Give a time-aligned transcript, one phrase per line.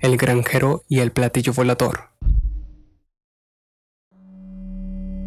[0.00, 2.10] El granjero y el platillo volador.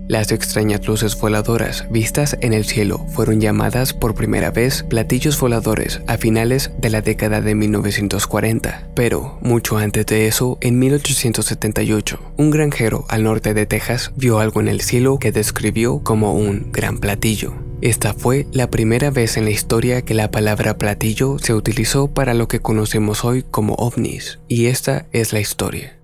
[0.07, 6.02] Las extrañas luces voladoras vistas en el cielo fueron llamadas por primera vez platillos voladores
[6.07, 12.51] a finales de la década de 1940, pero mucho antes de eso, en 1878, un
[12.51, 16.99] granjero al norte de Texas vio algo en el cielo que describió como un gran
[16.99, 17.70] platillo.
[17.81, 22.35] Esta fue la primera vez en la historia que la palabra platillo se utilizó para
[22.35, 25.98] lo que conocemos hoy como ovnis, y esta es la historia.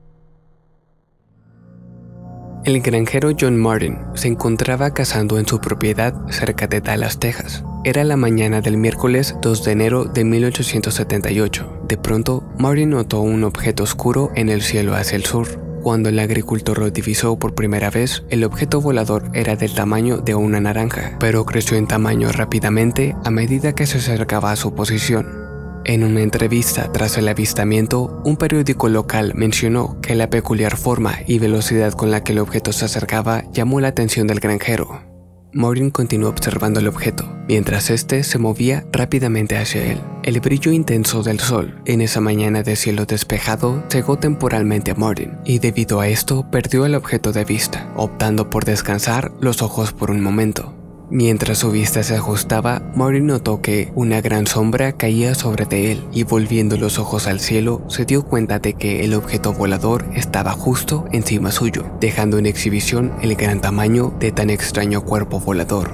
[2.65, 7.63] El granjero John Martin se encontraba cazando en su propiedad cerca de Dallas, Texas.
[7.83, 11.83] Era la mañana del miércoles 2 de enero de 1878.
[11.87, 15.66] De pronto, Martin notó un objeto oscuro en el cielo hacia el sur.
[15.81, 20.35] Cuando el agricultor lo divisó por primera vez, el objeto volador era del tamaño de
[20.35, 25.47] una naranja, pero creció en tamaño rápidamente a medida que se acercaba a su posición.
[25.85, 31.39] En una entrevista tras el avistamiento, un periódico local mencionó que la peculiar forma y
[31.39, 35.16] velocidad con la que el objeto se acercaba llamó la atención del granjero.
[35.57, 39.99] Maureen continuó observando el objeto, mientras éste se movía rápidamente hacia él.
[40.21, 45.39] El brillo intenso del sol en esa mañana de cielo despejado cegó temporalmente a Maureen,
[45.45, 50.11] y debido a esto perdió el objeto de vista, optando por descansar los ojos por
[50.11, 50.76] un momento.
[51.09, 56.03] Mientras su vista se ajustaba, Maureen notó que una gran sombra caía sobre de él
[56.11, 60.51] y volviendo los ojos al cielo se dio cuenta de que el objeto volador estaba
[60.51, 65.91] justo encima suyo, dejando en exhibición el gran tamaño de tan extraño cuerpo volador.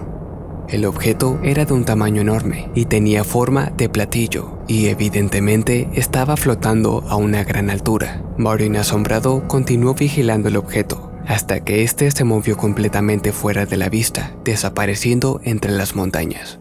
[0.67, 6.37] El objeto era de un tamaño enorme y tenía forma de platillo y evidentemente estaba
[6.37, 8.23] flotando a una gran altura.
[8.39, 13.89] Maureen asombrado continuó vigilando el objeto hasta que éste se movió completamente fuera de la
[13.89, 16.59] vista, desapareciendo entre las montañas.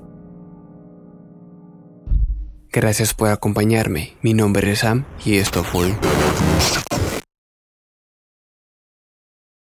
[2.70, 5.92] Gracias por acompañarme, mi nombre es Sam y esto fue